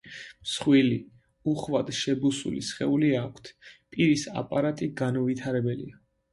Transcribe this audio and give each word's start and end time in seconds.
მსხვილი, 0.45 0.95
უხვად 1.51 1.91
შებუსული 1.99 2.63
სხეული 2.71 3.13
აქვთ, 3.21 3.53
პირის 3.69 4.27
აპარატი 4.45 4.93
განუვითარებელია. 5.05 5.99